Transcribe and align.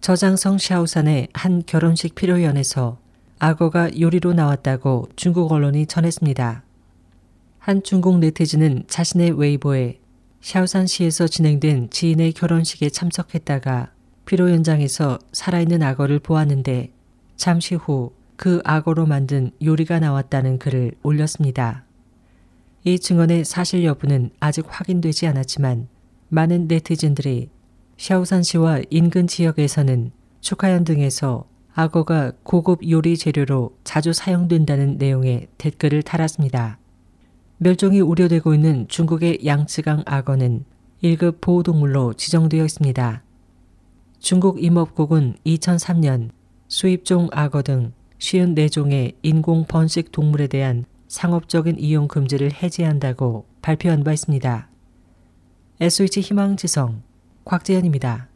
저장성 0.00 0.58
샤오산의 0.58 1.28
한 1.34 1.62
결혼식 1.66 2.14
피로연에서 2.14 2.98
악어가 3.38 3.90
요리로 3.98 4.32
나왔다고 4.32 5.08
중국 5.16 5.52
언론이 5.52 5.86
전했습니다. 5.86 6.62
한 7.58 7.82
중국 7.82 8.18
네티즌은 8.18 8.84
자신의 8.88 9.38
웨이보에 9.38 10.00
샤오산시에서 10.40 11.28
진행된 11.28 11.90
지인의 11.90 12.32
결혼식에 12.32 12.90
참석했다가 12.90 13.92
피로 14.24 14.48
현장에서 14.48 15.18
살아있는 15.32 15.82
악어를 15.82 16.18
보았는데 16.20 16.92
잠시 17.36 17.74
후 17.74 18.20
그 18.40 18.62
악어로 18.64 19.04
만든 19.04 19.50
요리가 19.62 20.00
나왔다는 20.00 20.58
글을 20.58 20.92
올렸습니다. 21.02 21.84
이 22.84 22.98
증언의 22.98 23.44
사실 23.44 23.84
여부는 23.84 24.30
아직 24.40 24.64
확인되지 24.66 25.26
않았지만 25.26 25.88
많은 26.30 26.66
네티즌들이 26.66 27.50
샤오산시와 28.00 28.80
인근 28.88 29.26
지역에서는 29.26 30.10
축하연 30.40 30.84
등에서 30.84 31.44
악어가 31.74 32.32
고급 32.44 32.88
요리 32.88 33.18
재료로 33.18 33.76
자주 33.84 34.14
사용된다는 34.14 34.96
내용의 34.96 35.48
댓글을 35.58 36.02
달았습니다. 36.02 36.78
멸종이 37.58 38.00
우려되고 38.00 38.54
있는 38.54 38.88
중국의 38.88 39.40
양쯔강 39.44 40.04
악어는 40.06 40.64
1급 41.04 41.42
보호동물로 41.42 42.14
지정되어 42.14 42.64
있습니다. 42.64 43.22
중국 44.18 44.64
임업국은 44.64 45.36
2003년 45.44 46.30
수입종 46.68 47.28
악어 47.32 47.60
등 47.60 47.92
54종의 48.18 49.16
인공 49.20 49.66
번식 49.66 50.10
동물에 50.10 50.46
대한 50.46 50.86
상업적인 51.08 51.78
이용 51.78 52.08
금지를 52.08 52.50
해제한다고 52.50 53.44
발표한 53.60 54.04
바 54.04 54.14
있습니다. 54.14 54.70
SH 55.80 56.20
희망지성 56.22 57.09
곽재현입니다. 57.50 58.29